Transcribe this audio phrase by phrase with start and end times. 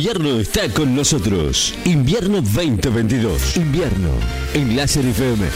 [0.00, 1.74] invierno está con nosotros.
[1.84, 3.58] Invierno 2022.
[3.58, 4.08] Invierno
[4.54, 5.46] en Láser FM.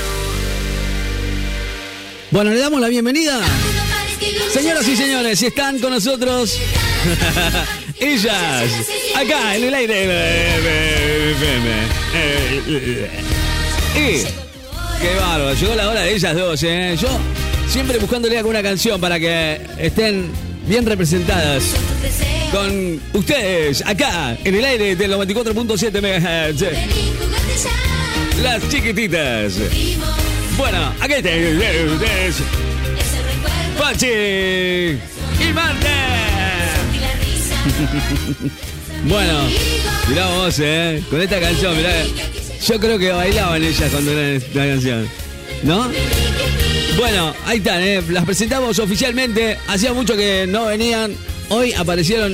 [2.30, 3.40] Bueno, le damos la bienvenida.
[4.52, 6.60] Señoras y señores, si están con nosotros,
[8.00, 8.64] ellas,
[9.16, 10.50] acá en el aire.
[13.94, 14.24] Y,
[15.00, 16.98] qué bárbaro, llegó la hora de ellas dos, ¿eh?
[17.00, 17.08] Yo
[17.66, 20.30] siempre buscándole alguna canción para que estén
[20.66, 21.64] bien representadas
[22.50, 26.62] con ustedes acá en el aire del 94.7 MHz.
[28.42, 29.54] Las chiquititas.
[30.56, 32.36] Bueno, aquí ustedes.
[33.78, 35.88] Pachi y Marte.
[39.08, 39.48] bueno,
[40.08, 41.02] mirá vos, eh.
[41.10, 41.92] Con esta canción, mirá.
[42.66, 45.08] Yo creo que bailaban ellas cuando era la canción.
[45.62, 45.88] ¿No?
[46.96, 48.02] Bueno, ahí están, ¿eh?
[48.08, 49.58] las presentamos oficialmente.
[49.66, 51.14] Hacía mucho que no venían.
[51.48, 52.32] Hoy aparecieron,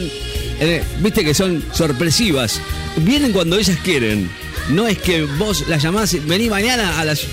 [0.60, 2.60] eh, viste que son sorpresivas.
[2.96, 4.30] Vienen cuando ellas quieren.
[4.68, 7.26] No es que vos las llamás, vení mañana a las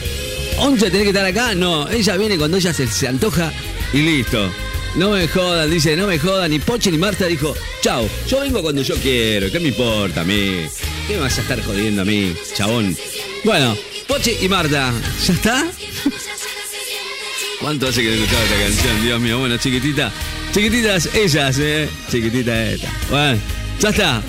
[0.59, 1.53] 11 tenés que estar acá.
[1.53, 3.51] No, ella viene cuando ella se, antoja
[3.93, 4.49] y listo.
[4.95, 6.49] No me jodan, dice, no me jodan.
[6.49, 9.51] Ni Poche ni Marta dijo, chao, yo vengo cuando yo quiero.
[9.51, 10.65] ¿Qué me importa a mí?
[11.07, 12.95] ¿Qué me vas a estar jodiendo a mí, chabón?
[13.43, 14.93] Bueno, Poche y Marta,
[15.25, 15.67] ¿ya está?
[17.61, 19.01] ¿Cuánto hace que no escuchaba esta canción?
[19.03, 20.11] Dios mío, bueno, chiquitita.
[20.53, 21.89] Chiquititas ellas, eh.
[22.11, 22.91] Chiquitita esta.
[23.09, 23.39] Bueno,
[23.79, 24.21] ya está.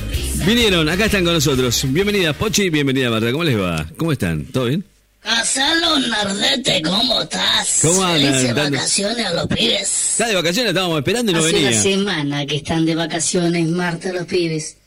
[0.46, 1.82] Vinieron, acá están con nosotros.
[1.88, 3.30] Bienvenida, Pochi, bienvenida, Marta.
[3.30, 3.86] ¿Cómo les va?
[3.96, 4.44] ¿Cómo están?
[4.46, 4.84] ¿Todo bien?
[5.20, 7.80] Casalo Nardete, ¿cómo estás?
[7.82, 8.54] ¿Cómo andan?
[8.54, 10.10] Dando- vacaciones a los pibes.
[10.12, 11.68] Está de vacaciones, estábamos esperando y no Hace venía.
[11.68, 14.77] una semana que están de vacaciones, Marta, los pibes.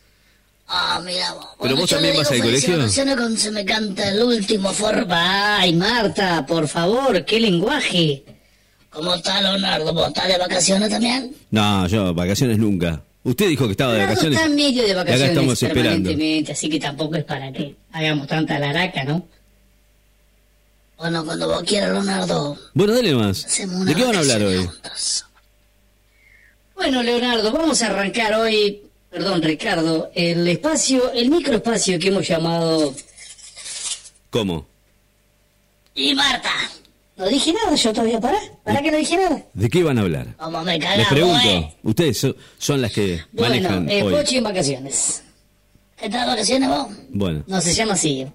[0.73, 1.47] Ah, mira vos.
[1.57, 2.77] Cuando vos también vas al colegio?
[2.77, 5.57] vacaciones cuando se me canta el último forma.
[5.59, 8.23] Ay, Marta, por favor, qué lenguaje.
[8.89, 9.93] ¿Cómo está Leonardo?
[9.93, 11.35] ¿Vos estás de vacaciones también?
[11.49, 13.01] No, yo, vacaciones nunca.
[13.23, 14.39] Usted dijo que estaba de Leonardo vacaciones.
[14.39, 16.09] está medio de Y acá vacaciones estamos esperando.
[16.51, 19.25] así que tampoco es para que hagamos tanta laraca, ¿no?
[20.97, 23.45] Bueno, cuando vos quieras, Leonardo, Bueno, dale más.
[23.85, 24.57] ¿De qué van a hablar hoy?
[24.65, 25.25] juntos.
[26.75, 32.95] Bueno, Leonardo, vamos a arrancar hoy, perdón, Ricardo, el espacio, el microespacio que hemos llamado...
[34.29, 34.65] ¿Cómo?
[35.93, 36.49] Y Marta,
[37.17, 38.39] No dije nada yo todavía, ¿para?
[38.63, 39.43] ¿Para que no dije nada?
[39.53, 40.27] ¿De qué van a hablar?
[40.37, 41.47] ¿cómo me Les cagás, pregunto.
[41.49, 41.75] eh?
[41.83, 44.13] Ustedes so- son las que manejan Bueno, eh, hoy.
[44.15, 45.23] Pochi en vacaciones.
[46.01, 46.87] ¿Estás de vacaciones vos?
[47.09, 48.25] Bueno, No se llama así.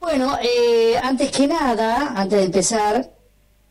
[0.00, 3.10] Bueno, eh, antes que nada, antes de empezar,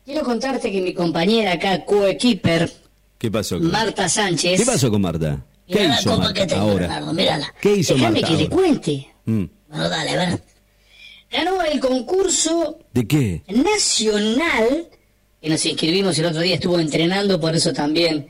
[0.04, 2.72] quiero contarte que mi compañera acá, coequiper,
[3.18, 4.60] ¿qué pasó con Marta Sánchez...
[4.60, 5.44] ¿Qué pasó con Marta?
[5.72, 6.86] ¿Qué la hizo Marta que tengo, ahora?
[6.86, 7.54] Leonardo, mírala.
[7.60, 8.56] ¿Qué hizo Déjame Marta que le ahora?
[8.56, 9.08] cuente.
[9.24, 9.44] Mm.
[9.68, 10.42] Bueno, dale, ver.
[11.30, 13.42] Ganó el concurso ¿De qué?
[13.48, 14.88] nacional
[15.40, 18.28] que nos inscribimos el otro día, estuvo entrenando, por eso también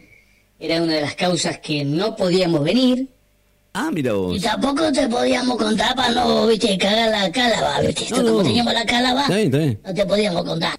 [0.58, 3.08] era una de las causas que no podíamos venir.
[3.72, 4.40] Ah, mira Y vos.
[4.42, 8.02] tampoco te podíamos contar para no, viste, cagar la cálava, viste.
[8.04, 8.44] Esto No, como no.
[8.44, 9.80] teníamos la cálava, Está bien, está bien.
[9.84, 10.78] no te podíamos contar.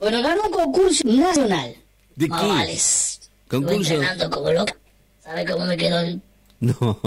[0.00, 1.76] Bueno, ganó un concurso nacional.
[2.16, 2.30] ¿De qué?
[2.30, 3.18] Concurso.
[3.50, 4.76] Estuve entrenando como loca.
[5.22, 6.20] ¿Sabes cómo me quedó el...?
[6.62, 7.00] No.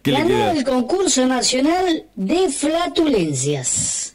[0.00, 4.14] ¿Qué ganó el concurso nacional de flatulencias.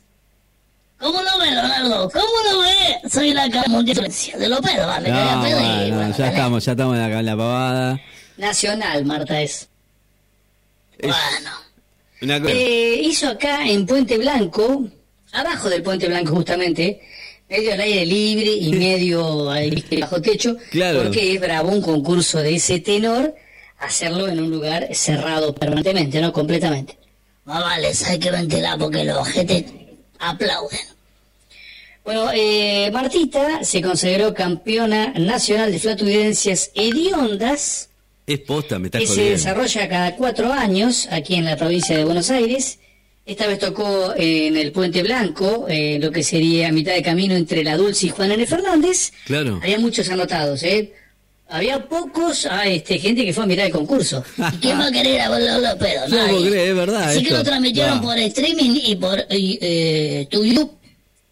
[0.97, 2.09] ¿Cómo lo ves, Leonardo?
[2.09, 3.11] ¿Cómo lo ves?
[3.11, 3.97] Soy la mundial
[4.37, 6.71] de los pedos, va, me cagué a No, pedo y bueno, bueno, ya estamos, ya
[6.71, 8.01] estamos acá en la pavada.
[8.37, 9.67] Nacional, Marta es.
[10.99, 11.51] Es Bueno,
[12.21, 12.53] una cosa.
[12.53, 14.85] Eh, hizo acá en Puente Blanco,
[15.33, 17.01] abajo del Puente Blanco justamente,
[17.51, 19.45] medio al aire libre y medio
[19.99, 21.03] bajo techo, Claro.
[21.03, 23.35] porque es bravo un concurso de ese tenor
[23.77, 26.97] hacerlo en un lugar cerrado permanentemente, no completamente.
[27.45, 29.65] más vale, hay que ventilar porque los ojetes
[30.19, 30.79] aplauden.
[32.05, 37.89] Bueno, eh, Martita se consideró campeona nacional de flatulencias hediondas
[38.25, 42.05] Es posta, me estás que se desarrolla cada cuatro años aquí en la provincia de
[42.05, 42.79] Buenos Aires.
[43.25, 47.03] Esta vez tocó eh, en el Puente Blanco, eh, lo que sería a mitad de
[47.03, 48.45] camino entre La Dulce y Juan N.
[48.45, 49.13] Fernández.
[49.25, 49.59] Claro.
[49.61, 50.93] Había muchos anotados, ¿eh?
[51.47, 54.23] Había pocos, ah, este, gente que fue a mirar el concurso.
[54.53, 55.29] ¿Y quién va a querer a
[55.59, 56.09] los, pedos?
[56.09, 60.27] No puedo creer, es verdad Así que lo transmitieron por streaming y por y, eh,
[60.31, 60.71] YouTube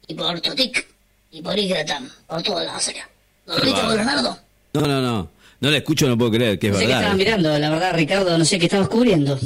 [0.08, 0.88] y por Totic
[1.32, 3.10] y por Igratam, por todos lados acá.
[3.48, 4.38] ¿Lo viste, Leonardo?
[4.74, 5.32] No, no, no.
[5.62, 7.16] No la escucho, no puedo creer que es No sé qué verdad.
[7.16, 9.40] mirando, la verdad, Ricardo, no sé qué estabas cubriendo.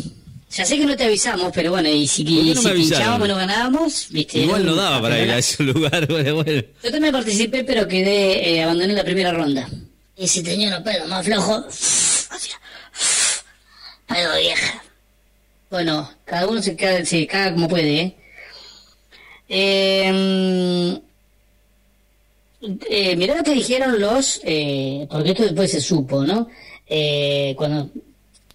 [0.54, 4.08] Ya sé que no te avisamos, pero bueno, y si, no si pinchábamos no ganábamos,
[4.12, 4.40] viste.
[4.40, 6.64] Igual no daba para ir a ese lugar, bueno, bueno.
[6.84, 9.68] Yo también participé, pero quedé, eh, abandoné la primera ronda.
[10.16, 12.28] Y si tenía los pedos más flojos,
[14.08, 14.84] pedo vieja.
[15.72, 18.16] Bueno, cada uno se caga, se caga como puede, ¿eh?
[19.50, 21.02] Eh,
[22.90, 26.48] eh, mirá lo que dijeron los, eh, porque esto después se supo, ¿no?
[26.88, 27.90] Eh, cuando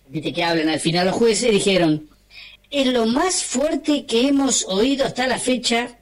[0.09, 2.09] viste que hablan al final los jueces, dijeron,
[2.71, 5.99] es lo más fuerte que hemos oído hasta la fecha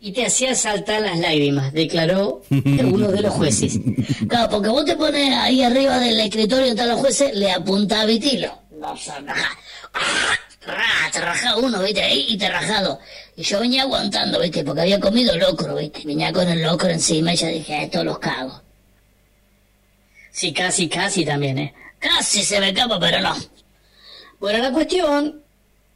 [0.00, 3.78] y te hacía saltar las lágrimas, declaró uno de los jueces.
[4.28, 8.00] Claro, porque vos te pones ahí arriba del escritorio donde están los jueces, le apuntás
[8.00, 8.58] a Vitilo.
[8.72, 9.58] No, raja,
[10.66, 12.98] ra, te rajá uno, viste, ahí y te rajado.
[13.36, 16.02] Y yo venía aguantando, viste, porque había comido locro, viste.
[16.04, 18.60] Venía con el locro encima y ya dije, esto los cago.
[20.32, 21.74] Sí, casi, casi también, ¿eh?
[22.02, 23.34] Casi se me escapa, pero no.
[24.40, 25.40] Bueno, la cuestión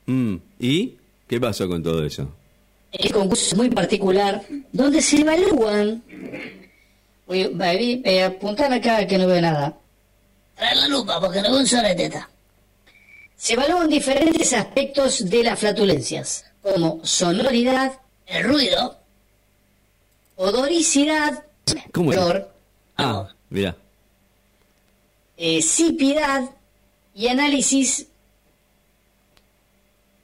[0.08, 0.94] Mm, ¿Y
[1.26, 2.32] qué pasó con todo eso?
[2.93, 4.41] es un concurso muy particular
[4.73, 6.03] donde se evalúan.
[7.26, 9.76] Oye, baby, eh, apuntar acá que no veo nada.
[10.55, 12.31] Trae la lupa, porque no veo un solo de teta.
[13.37, 17.93] Se evalúan diferentes aspectos de las flatulencias, como sonoridad,
[18.26, 18.97] El ruido,
[20.37, 21.44] odoricidad,
[21.93, 22.19] ¿Cómo es?
[22.97, 23.76] Ah, mira.
[25.37, 26.50] Eh, sipidad
[27.15, 28.06] y análisis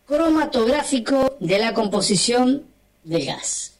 [0.07, 2.65] cromatográfico de la composición
[3.05, 3.73] del gas.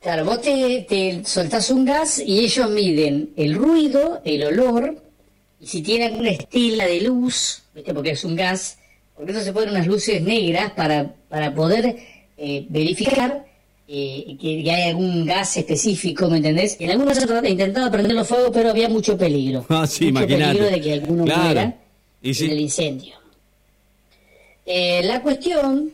[0.00, 5.02] Claro, vos te, soltás un gas y ellos miden el ruido, el olor,
[5.60, 7.94] y si tiene alguna estela de luz, ¿viste?
[7.94, 8.78] porque es un gas,
[9.16, 11.96] porque eso se ponen unas luces negras para, para poder
[12.36, 13.46] eh, verificar
[13.86, 16.76] eh, que, que hay algún gas específico, ¿me entendés?
[16.80, 19.64] En algunos he intentado prender los fuegos, pero había mucho peligro.
[19.68, 21.42] Ah, sí, mucho peligro de que alguno Claro.
[21.44, 21.76] muera
[22.22, 22.46] Y sí.
[22.46, 23.14] en el incendio.
[24.66, 25.92] Eh, la cuestión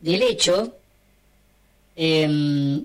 [0.00, 0.74] del hecho,
[1.96, 2.84] em,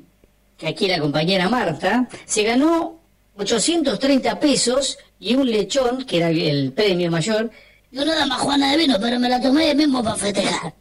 [0.57, 2.99] que aquí la compañera Marta, se ganó
[3.37, 7.49] 830 pesos y un lechón, que era el premio mayor,
[7.91, 10.73] y una dama juana de vino, pero me la tomé ahí mismo para festejar.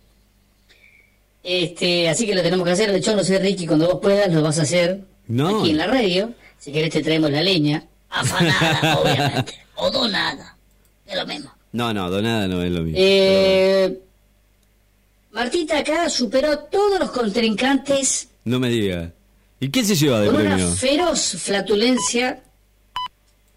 [1.44, 4.32] Este, así que lo tenemos que hacer, el lechón, no sé Ricky, cuando vos puedas
[4.32, 5.60] lo vas a hacer No.
[5.60, 7.84] aquí en la radio, si querés te traemos la leña.
[8.10, 9.54] Afanada, obviamente.
[9.76, 10.56] O donada.
[11.06, 11.52] Es lo mismo.
[11.72, 12.96] No, no, donada no es lo mismo.
[12.98, 13.98] Eh,
[15.32, 19.10] Martita acá superó todos los contrincantes No me digas.
[19.60, 22.43] ¿Y qué se lleva de con una feroz flatulencia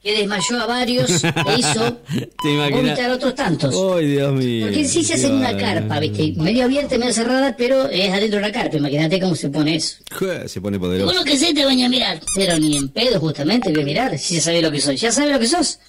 [0.08, 2.00] que desmayó a varios e hizo
[2.72, 3.76] vomitar a otros tantos.
[3.76, 4.68] Ay, Dios mío.
[4.68, 6.00] Porque sí se hace en una carpa.
[6.00, 6.34] ¿viste?
[6.38, 8.78] Medio abierta, medio cerrada, pero es adentro de una carpa.
[8.78, 9.98] Imagínate cómo se pone eso.
[10.46, 11.14] Se pone poderoso.
[11.14, 12.22] lo que sé te voy a mirar.
[12.36, 14.96] Pero ni en pedo, justamente, voy a mirar, si ya sabe lo que soy.
[14.96, 15.80] Ya sabe lo que sos.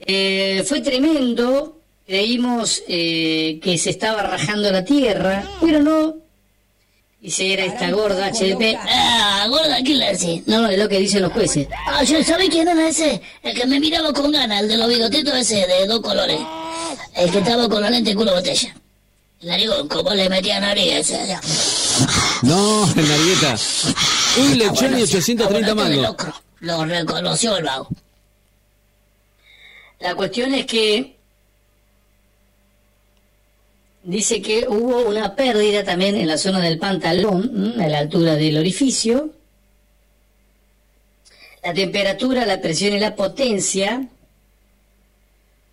[0.00, 1.80] Eh, fue tremendo.
[2.08, 6.16] Creímos eh, que se estaba rajando la tierra, pero no.
[7.20, 8.78] Y se era esta gorda HDP.
[8.80, 10.42] Ah, gorda, ¿qué le decís?
[10.46, 11.66] No, no, es lo que dicen los jueces.
[11.86, 13.20] Ah, yo sabés quién era ese?
[13.42, 16.40] El que me miraba con ganas, el de los bigotitos ese de dos colores.
[17.16, 18.74] El que estaba con la lente culo botella.
[19.40, 21.12] Le digo, ¿cómo le metía nariz?
[22.42, 23.56] No, en Nargueta.
[24.38, 25.16] Un lechón y sí.
[25.16, 26.34] 830 Ah, bueno, este de mangos.
[26.60, 27.88] Lo reconoció el vago.
[30.00, 31.17] La cuestión es que
[34.02, 38.58] dice que hubo una pérdida también en la zona del pantalón, a la altura del
[38.58, 39.30] orificio.
[41.62, 44.08] La temperatura, la presión y la potencia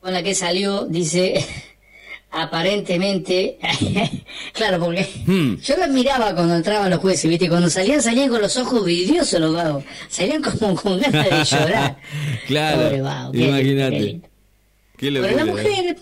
[0.02, 1.46] con la que salió, dice,
[2.32, 3.58] aparentemente,
[4.54, 5.56] claro, porque Hmm.
[5.62, 7.48] yo los miraba cuando entraban los jueces, ¿viste?
[7.50, 11.98] Cuando salían, salían con los ojos vidriosos los vagos, salían como con ganas de llorar.
[12.48, 13.98] Claro, Pobre vago, qué- imagínate.
[13.98, 14.22] qué.
[14.98, 15.34] Qué locura.
[15.34, 15.98] la mujer,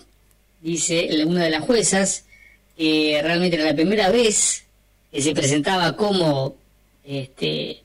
[0.64, 2.24] dice una de las juezas,
[2.76, 4.64] que realmente era la primera vez
[5.12, 6.56] que se presentaba como
[7.04, 7.82] este,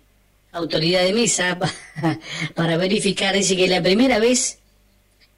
[0.53, 1.71] autoridad de mesa pa-
[2.55, 4.57] para verificar, dice que la primera vez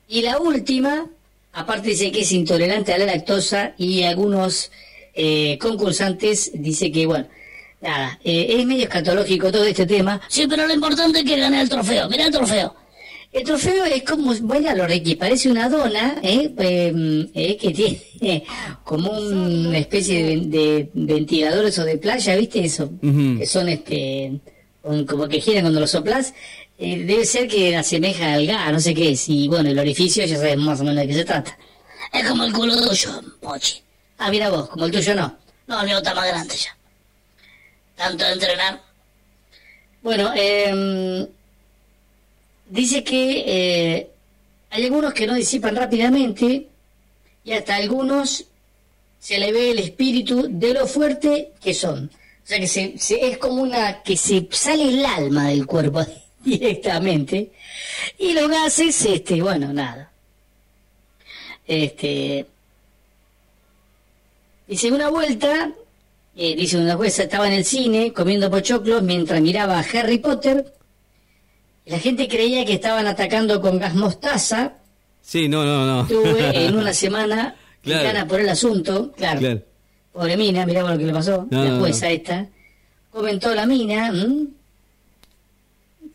[0.07, 1.07] y la última,
[1.53, 4.71] aparte dice que es intolerante a la lactosa y algunos
[5.13, 7.27] eh, concursantes dice que, bueno,
[7.81, 11.59] nada, eh, es medio escatológico todo este tema, Sí, pero lo importante es que gané
[11.61, 12.07] el trofeo.
[12.07, 12.75] Mirá el trofeo.
[13.33, 16.53] El trofeo es como, bueno, lo Ricky, parece una dona, ¿eh?
[16.57, 18.43] Eh, eh, que tiene
[18.83, 22.91] como una especie de, de ventiladores o de playa, ¿viste eso?
[23.01, 24.39] Que son este,
[24.81, 26.33] como que giran cuando lo soplas.
[26.77, 29.29] Eh, debe ser que asemeja al gas, no sé qué es.
[29.29, 31.57] Y bueno, el orificio ya sabes más o menos de qué se trata.
[32.11, 33.81] Es como el culo tuyo, Pochi.
[34.17, 35.37] Ah, mira vos, como el tuyo no.
[35.67, 36.75] No, el mío está más grande ya.
[37.95, 38.81] Tanto de entrenar.
[40.01, 41.27] Bueno, eh,
[42.71, 44.09] dice que eh,
[44.69, 46.67] hay algunos que no disipan rápidamente
[47.43, 48.45] y hasta algunos
[49.19, 52.09] se le ve el espíritu de lo fuerte que son.
[52.43, 56.05] O sea que se, es como una que se sale el alma del cuerpo
[56.43, 57.51] directamente
[58.17, 60.11] y los gases, este, bueno, nada.
[61.67, 62.45] Este,
[64.67, 65.71] dice una vuelta,
[66.35, 70.73] eh, dice una jueza, estaba en el cine comiendo pochoclos mientras miraba a Harry Potter
[71.85, 74.73] La gente creía que estaban atacando con gas mostaza.
[75.21, 76.01] Sí, no, no, no.
[76.03, 78.03] Estuve en una semana Claro.
[78.03, 79.11] gana por el asunto.
[79.17, 79.39] Claro.
[79.39, 79.61] Claro.
[80.13, 81.47] Pobre mina, mirá lo que le pasó.
[81.49, 82.11] No, la jueza no.
[82.11, 82.47] esta.
[83.09, 84.07] Comentó la mina.
[84.09, 84.47] ¿m?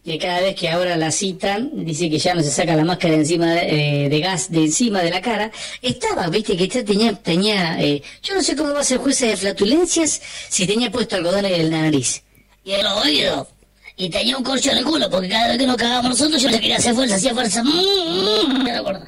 [0.04, 3.14] Que cada vez que ahora la citan, dice que ya no se saca la máscara
[3.14, 5.50] de encima de, eh, de gas de encima de la cara.
[5.82, 9.36] Estaba, viste, que tenía, tenía eh, yo no sé cómo va a ser jueza de
[9.36, 12.22] flatulencias si tenía puesto algodón en la nariz.
[12.64, 13.48] Y en los oídos.
[13.96, 16.50] Y tenía un corcho en el culo, porque cada vez que nos cagábamos nosotros yo
[16.50, 17.62] le quería hacer fuerza, hacía fuerza.
[17.64, 19.06] Mm, mm, me acuerdo.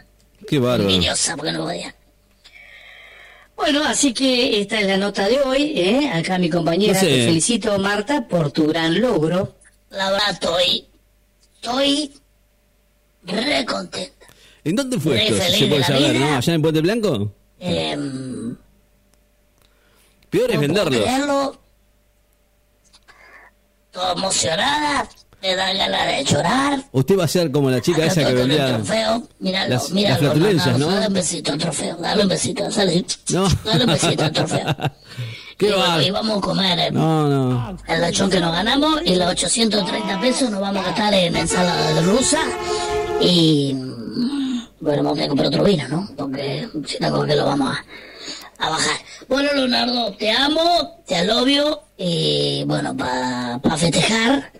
[0.49, 0.85] Qué bárbaro.
[0.89, 1.95] Envidiosa, porque no podía.
[3.55, 5.73] Bueno, así que esta es la nota de hoy.
[5.77, 6.11] ¿eh?
[6.15, 7.07] Acá mi compañera, No sé.
[7.07, 9.57] te felicito Marta por tu gran logro.
[9.91, 10.87] La verdad estoy,
[11.57, 12.13] estoy
[13.25, 14.27] re contenta.
[14.65, 15.43] ¿En dónde fue esto?
[15.45, 16.31] Si se de puede saber, vida.
[16.31, 16.37] ¿no?
[16.37, 17.33] ¿Allá en Puente Blanco?
[17.59, 18.57] Em,
[20.31, 21.59] Peor es no puedo venderlos.
[24.17, 25.09] Emocionada,
[25.43, 26.83] me da ganas de llorar.
[26.93, 28.77] Usted va a ser como la chica esa que vendía.
[28.77, 30.87] trofeo, míralo, las- míralo, las flatulencias, ¿no?
[30.91, 33.49] Dale un besito al trofeo, dale un besito, dale, No.
[33.65, 34.67] dale un besito al trofeo.
[35.59, 36.03] Qué y, bueno, bárbaro.
[36.07, 37.77] y vamos a comer eh, No, no.
[37.89, 42.01] el lechón que nos ganamos y los 830 pesos nos vamos a gastar en ensalada
[42.03, 42.39] rusa
[43.21, 46.09] y mm, bueno, vamos a tener que comprar otro vino, ¿no?
[46.17, 47.85] Porque si no, que lo vamos a,
[48.59, 48.97] a bajar.
[49.29, 54.53] Bueno, Leonardo, te amo, te alobio y bueno, para festejar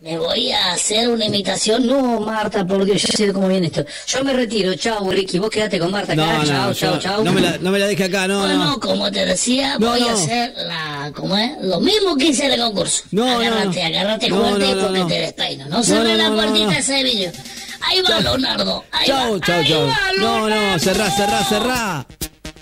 [0.00, 1.86] me voy a hacer una imitación.
[1.86, 3.84] No, Marta, por Dios, ya sé cómo viene esto.
[4.06, 7.00] Yo me retiro, chau, Ricky, vos quédate con Marta acá, No, chau, no, chau, yo-
[7.00, 7.22] chau.
[7.24, 8.80] no me la, no me la deje acá, no, bueno, no.
[8.80, 11.50] como te decía, voy a hacer la, ¿cómo es?
[11.60, 13.02] Lo mismo que hice en el concurso.
[13.10, 13.86] No, no, agárrate, no.
[13.98, 15.06] agárrate fuerte porque no.
[15.06, 15.68] te despeino.
[15.68, 17.30] No, cerré la puertita ese vídeo.
[17.82, 18.84] Ahí va, Leonardo.
[18.92, 19.86] Ahí Chau, va, chau, ahí chau.
[19.86, 22.06] va, No, no, cerrá, cerrá, cerrá.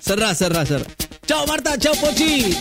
[0.09, 0.85] Cerrá, cerrá, cerrá.
[1.27, 2.57] Chau, Marta, chau, Pochi.